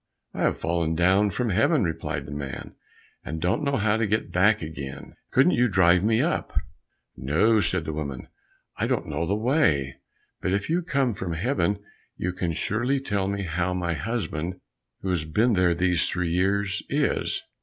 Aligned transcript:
"I 0.33 0.41
have 0.41 0.57
fallen 0.57 0.95
down 0.95 1.29
from 1.29 1.49
heaven," 1.51 1.83
replied 1.83 2.25
the 2.25 2.31
man, 2.31 2.73
"and 3.23 3.39
don't 3.39 3.63
know 3.63 3.75
how 3.75 3.97
to 3.97 4.07
get 4.07 4.31
back 4.31 4.63
again, 4.63 5.13
couldn't 5.29 5.51
you 5.51 5.67
drive 5.67 6.03
me 6.03 6.23
up?" 6.23 6.59
"No," 7.15 7.59
said 7.61 7.85
the 7.85 7.93
woman, 7.93 8.27
"I 8.77 8.87
don't 8.87 9.05
know 9.05 9.27
the 9.27 9.35
way, 9.35 9.97
but 10.41 10.53
if 10.53 10.71
you 10.71 10.81
come 10.81 11.13
from 11.13 11.33
heaven 11.33 11.83
you 12.17 12.33
can 12.33 12.53
surely 12.53 12.99
tell 12.99 13.27
me 13.27 13.43
how 13.43 13.75
my 13.75 13.93
husband, 13.93 14.59
who 15.01 15.09
has 15.11 15.23
been 15.23 15.53
there 15.53 15.75
these 15.75 16.09
three 16.09 16.31
years 16.31 16.81
is. 16.89 17.43